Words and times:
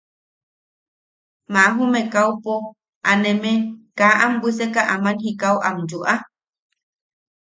¡Maa 1.53 1.69
jume 1.77 2.01
kaupo 2.13 2.53
aneme 3.11 3.51
kaa 3.97 4.15
am 4.23 4.33
bwiseka 4.41 4.81
aman 4.93 5.17
jikau 5.21 5.57
am 5.67 5.77
yuuʼa! 5.89 6.15